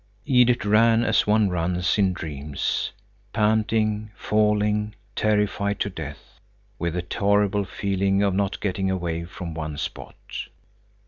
[0.25, 2.91] Edith ran as one runs in dreams,
[3.33, 6.39] panting, falling, terrified to death,
[6.79, 10.15] with a horrible feeling of not getting away from one spot.